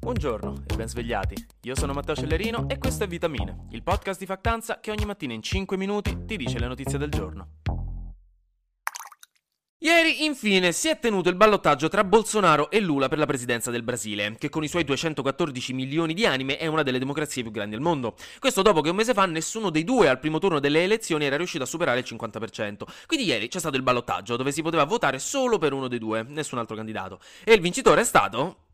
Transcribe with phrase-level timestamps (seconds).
[0.00, 1.34] Buongiorno e ben svegliati.
[1.62, 5.32] Io sono Matteo Cellerino e questo è Vitamine, il podcast di Factanza che ogni mattina
[5.32, 7.56] in 5 minuti ti dice le notizie del giorno.
[9.80, 13.82] Ieri, infine, si è tenuto il ballottaggio tra Bolsonaro e Lula per la presidenza del
[13.82, 17.74] Brasile, che con i suoi 214 milioni di anime è una delle democrazie più grandi
[17.74, 18.14] al mondo.
[18.38, 21.36] Questo dopo che un mese fa nessuno dei due al primo turno delle elezioni era
[21.36, 22.82] riuscito a superare il 50%.
[23.06, 26.22] Quindi ieri c'è stato il ballottaggio, dove si poteva votare solo per uno dei due,
[26.22, 27.20] nessun altro candidato.
[27.44, 28.67] E il vincitore è stato...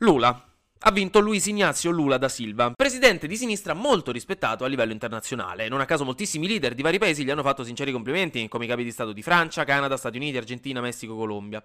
[0.00, 0.44] Lula.
[0.80, 5.68] Ha vinto Luis Ignazio Lula da Silva, presidente di sinistra molto rispettato a livello internazionale.
[5.68, 8.68] Non a caso moltissimi leader di vari paesi gli hanno fatto sinceri complimenti, come i
[8.68, 11.60] capi di Stato di Francia, Canada, Stati Uniti, Argentina, Messico, Colombia.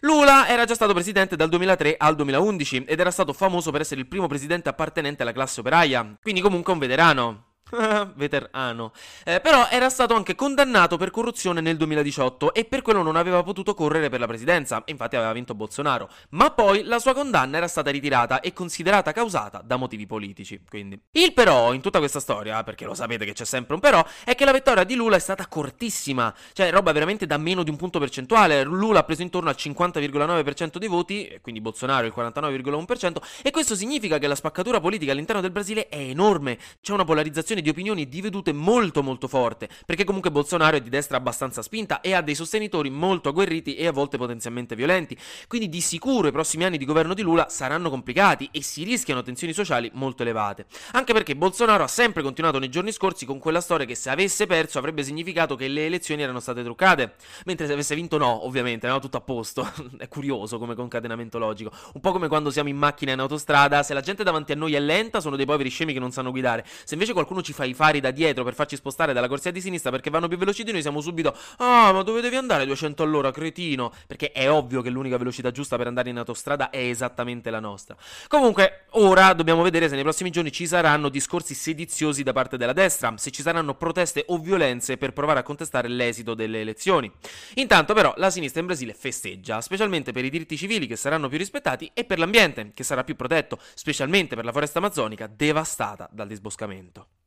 [0.00, 4.00] Lula era già stato presidente dal 2003 al 2011 ed era stato famoso per essere
[4.00, 7.47] il primo presidente appartenente alla classe operaia, quindi comunque un veterano.
[8.14, 8.92] Veterano.
[9.24, 13.42] Eh, però era stato anche condannato per corruzione nel 2018 e per quello non aveva
[13.42, 16.08] potuto correre per la presidenza, infatti aveva vinto Bolsonaro.
[16.30, 20.62] Ma poi la sua condanna era stata ritirata e considerata causata da motivi politici.
[20.68, 21.00] Quindi.
[21.12, 24.34] Il però in tutta questa storia, perché lo sapete che c'è sempre un però, è
[24.34, 26.34] che la vittoria di Lula è stata cortissima.
[26.52, 28.64] Cioè, roba veramente da meno di un punto percentuale.
[28.64, 34.18] Lula ha preso intorno al 50,9% dei voti, quindi Bolsonaro il 49,1%, e questo significa
[34.18, 36.58] che la spaccatura politica all'interno del Brasile è enorme.
[36.80, 40.80] C'è una polarizzazione di opinioni e di vedute molto molto forte, perché comunque Bolsonaro è
[40.80, 45.16] di destra abbastanza spinta e ha dei sostenitori molto agguerriti e a volte potenzialmente violenti.
[45.46, 49.22] Quindi di sicuro i prossimi anni di governo di Lula saranno complicati e si rischiano
[49.22, 50.66] tensioni sociali molto elevate.
[50.92, 54.46] Anche perché Bolsonaro ha sempre continuato nei giorni scorsi con quella storia che se avesse
[54.46, 58.86] perso avrebbe significato che le elezioni erano state truccate, mentre se avesse vinto no, ovviamente,
[58.86, 59.66] no, tutto a posto.
[59.98, 61.70] è curioso come concatenamento logico.
[61.94, 64.74] Un po' come quando siamo in macchina in autostrada, se la gente davanti a noi
[64.74, 66.64] è lenta sono dei poveri scemi che non sanno guidare.
[66.84, 69.60] Se invece qualcuno ci fa i fari da dietro per farci spostare dalla corsia di
[69.60, 73.02] sinistra perché vanno più veloci di noi, siamo subito Ah, ma dove devi andare 200
[73.02, 73.92] all'ora, cretino?
[74.06, 77.96] Perché è ovvio che l'unica velocità giusta per andare in autostrada è esattamente la nostra.
[78.26, 82.72] Comunque, ora dobbiamo vedere se nei prossimi giorni ci saranno discorsi sediziosi da parte della
[82.72, 87.10] destra, se ci saranno proteste o violenze per provare a contestare l'esito delle elezioni.
[87.54, 91.38] Intanto però la sinistra in Brasile festeggia, specialmente per i diritti civili che saranno più
[91.38, 96.28] rispettati e per l'ambiente che sarà più protetto, specialmente per la foresta amazzonica devastata dal
[96.28, 97.17] disboscamento.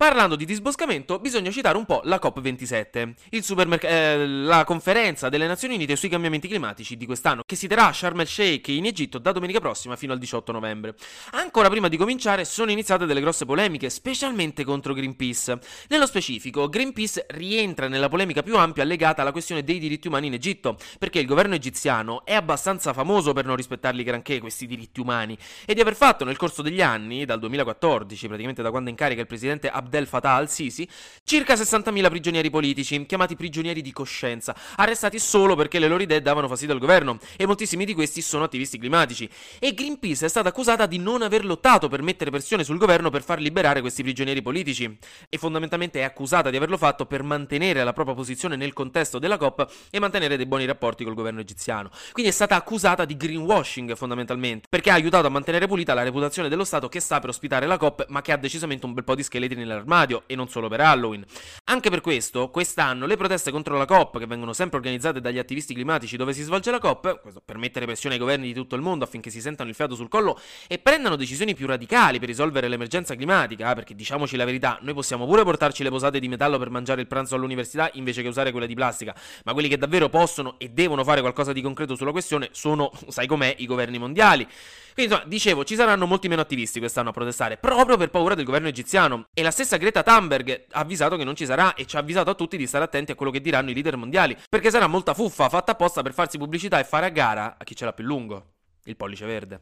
[0.00, 3.12] Parlando di disboscamento, bisogna citare un po' la COP27,
[3.42, 7.88] supermerc- eh, la conferenza delle Nazioni Unite sui cambiamenti climatici di quest'anno, che si terrà
[7.88, 10.94] a Sharm el Sheikh in Egitto da domenica prossima fino al 18 novembre.
[11.32, 15.58] Ancora prima di cominciare sono iniziate delle grosse polemiche, specialmente contro Greenpeace.
[15.90, 20.32] Nello specifico, Greenpeace rientra nella polemica più ampia legata alla questione dei diritti umani in
[20.32, 25.36] Egitto, perché il governo egiziano è abbastanza famoso per non rispettarli granché questi diritti umani
[25.66, 29.20] e di aver fatto nel corso degli anni, dal 2014, praticamente da quando in carica
[29.20, 30.88] il presidente Abdel Abdel Fattah al-Sisi,
[31.24, 36.46] circa 60.000 prigionieri politici, chiamati prigionieri di coscienza, arrestati solo perché le loro idee davano
[36.46, 39.28] fastidio al governo, e moltissimi di questi sono attivisti climatici.
[39.58, 43.24] E Greenpeace è stata accusata di non aver lottato per mettere pressione sul governo per
[43.24, 44.96] far liberare questi prigionieri politici,
[45.28, 49.36] e fondamentalmente è accusata di averlo fatto per mantenere la propria posizione nel contesto della
[49.36, 51.90] COP e mantenere dei buoni rapporti col governo egiziano.
[52.12, 56.48] Quindi è stata accusata di greenwashing fondamentalmente, perché ha aiutato a mantenere pulita la reputazione
[56.48, 59.14] dello Stato che sta per ospitare la COP, ma che ha decisamente un bel po'
[59.16, 61.24] di scheletri nella nell'armadio e non solo per Halloween.
[61.64, 65.74] Anche per questo, quest'anno le proteste contro la COP, che vengono sempre organizzate dagli attivisti
[65.74, 69.04] climatici dove si svolge la COP, per mettere pressione ai governi di tutto il mondo
[69.04, 70.38] affinché si sentano il fiato sul collo
[70.68, 74.94] e prendano decisioni più radicali per risolvere l'emergenza climatica, eh, perché diciamoci la verità, noi
[74.94, 78.50] possiamo pure portarci le posate di metallo per mangiare il pranzo all'università invece che usare
[78.50, 79.14] quelle di plastica,
[79.44, 83.26] ma quelli che davvero possono e devono fare qualcosa di concreto sulla questione sono, sai
[83.26, 84.46] com'è, i governi mondiali.
[84.92, 88.44] Quindi insomma, dicevo, ci saranno molti meno attivisti quest'anno a protestare, proprio per paura del
[88.44, 89.28] governo egiziano.
[89.32, 92.30] E la stessa Greta Thunberg ha avvisato che non ci sarà e ci ha avvisato
[92.30, 95.14] a tutti di stare attenti a quello che diranno i leader mondiali, perché sarà molta
[95.14, 98.04] fuffa fatta apposta per farsi pubblicità e fare a gara a chi ce l'ha più
[98.04, 98.54] lungo.
[98.84, 99.60] Il pollice verde.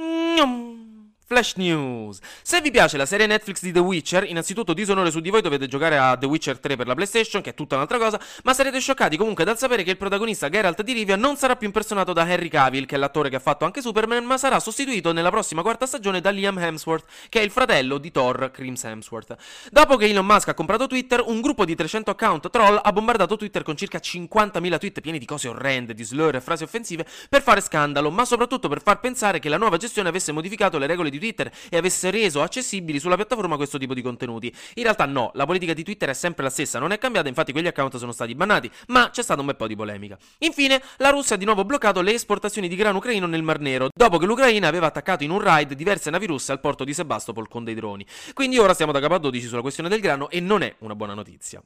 [0.00, 0.63] Mm-hmm.
[1.34, 2.20] Flash News.
[2.42, 5.66] Se vi piace la serie Netflix di The Witcher, innanzitutto disonore su di voi dovete
[5.66, 8.78] giocare a The Witcher 3 per la PlayStation, che è tutta un'altra cosa, ma sarete
[8.78, 12.30] scioccati comunque dal sapere che il protagonista Geralt di Rivia non sarà più impersonato da
[12.30, 15.62] Henry Cavill, che è l'attore che ha fatto anche Superman, ma sarà sostituito nella prossima
[15.62, 19.34] quarta stagione da Liam Hemsworth, che è il fratello di Thor, Crims Hemsworth.
[19.72, 23.36] Dopo che Elon Musk ha comprato Twitter, un gruppo di 300 account troll ha bombardato
[23.36, 27.42] Twitter con circa 50.000 tweet pieni di cose orrende, di slur e frasi offensive per
[27.42, 31.10] fare scandalo, ma soprattutto per far pensare che la nuova gestione avesse modificato le regole
[31.10, 31.32] di Twitter
[31.70, 34.52] e avesse avesse reso accessibili sulla piattaforma questo tipo di contenuti.
[34.74, 37.52] In realtà no, la politica di Twitter è sempre la stessa, non è cambiata, infatti
[37.52, 40.18] quegli account sono stati bannati, ma c'è stato un bel po' di polemica.
[40.38, 43.88] Infine, la Russia ha di nuovo bloccato le esportazioni di grano ucraino nel Mar Nero,
[43.94, 47.48] dopo che l'Ucraina aveva attaccato in un raid diverse navi russe al porto di Sebastopol
[47.48, 48.04] con dei droni.
[48.32, 50.94] Quindi ora siamo da capo a 12 sulla questione del grano e non è una
[50.94, 51.62] buona notizia.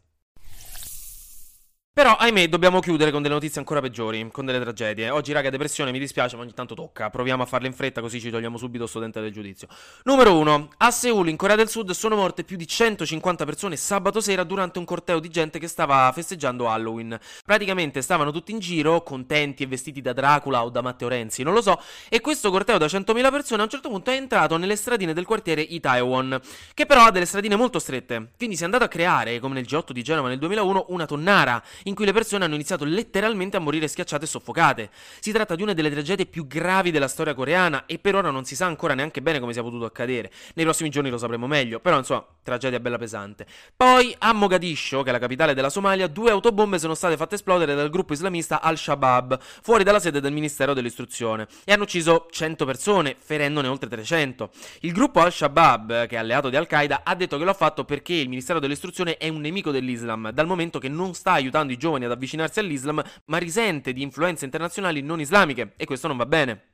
[1.98, 5.10] Però, ahimè, dobbiamo chiudere con delle notizie ancora peggiori, con delle tragedie.
[5.10, 7.10] Oggi, raga, depressione, mi dispiace, ma ogni tanto tocca.
[7.10, 9.66] Proviamo a farle in fretta, così ci togliamo subito sto dente del giudizio.
[10.04, 10.68] Numero 1.
[10.76, 14.78] A Seoul, in Corea del Sud, sono morte più di 150 persone sabato sera durante
[14.78, 17.18] un corteo di gente che stava festeggiando Halloween.
[17.44, 21.52] Praticamente stavano tutti in giro, contenti e vestiti da Dracula o da Matteo Renzi, non
[21.52, 24.76] lo so, e questo corteo da 100.000 persone a un certo punto è entrato nelle
[24.76, 26.40] stradine del quartiere Itaewon,
[26.74, 28.34] che però ha delle stradine molto strette.
[28.36, 31.60] Quindi si è andato a creare, come nel G8 di Genova nel 2001, una tonnara
[31.88, 34.90] in cui le persone hanno iniziato letteralmente a morire schiacciate e soffocate.
[35.20, 38.44] Si tratta di una delle tragedie più gravi della storia coreana e per ora non
[38.44, 40.30] si sa ancora neanche bene come sia potuto accadere.
[40.54, 43.46] Nei prossimi giorni lo sapremo meglio, però insomma, tragedia bella pesante.
[43.74, 47.74] Poi a Mogadiscio, che è la capitale della Somalia, due autobombe sono state fatte esplodere
[47.74, 53.16] dal gruppo islamista Al-Shabaab, fuori dalla sede del Ministero dell'Istruzione, e hanno ucciso 100 persone,
[53.18, 54.50] ferendone oltre 300.
[54.80, 58.14] Il gruppo Al-Shabaab, che è alleato di Al-Qaeda, ha detto che lo ha fatto perché
[58.14, 62.04] il Ministero dell'Istruzione è un nemico dell'Islam, dal momento che non sta aiutando i giovani
[62.04, 66.64] ad avvicinarsi all'Islam, ma risente di influenze internazionali non islamiche, e questo non va bene.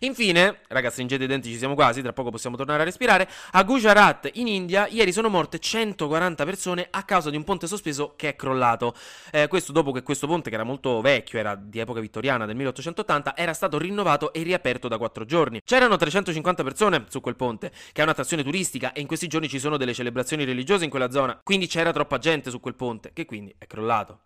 [0.00, 3.62] Infine, ragazzi, stringete i denti, ci siamo quasi, tra poco possiamo tornare a respirare, a
[3.62, 8.30] Gujarat, in India, ieri sono morte 140 persone a causa di un ponte sospeso che
[8.30, 8.94] è crollato.
[9.30, 12.56] Eh, questo dopo che questo ponte, che era molto vecchio, era di epoca vittoriana, del
[12.56, 15.60] 1880, era stato rinnovato e riaperto da 4 giorni.
[15.64, 19.58] C'erano 350 persone su quel ponte, che è un'attrazione turistica, e in questi giorni ci
[19.58, 23.24] sono delle celebrazioni religiose in quella zona, quindi c'era troppa gente su quel ponte, che
[23.24, 24.20] quindi è crollato.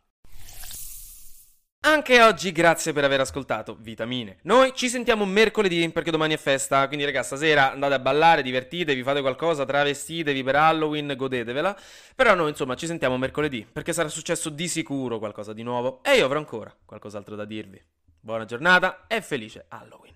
[1.86, 4.38] Anche oggi grazie per aver ascoltato Vitamine.
[4.42, 9.04] Noi ci sentiamo mercoledì perché domani è festa, quindi ragazzi stasera andate a ballare, divertitevi,
[9.04, 11.78] fate qualcosa, travestitevi per Halloween, godetevela.
[12.16, 16.16] Però noi insomma ci sentiamo mercoledì perché sarà successo di sicuro qualcosa di nuovo e
[16.16, 17.80] io avrò ancora qualcos'altro da dirvi.
[18.18, 20.15] Buona giornata e felice Halloween.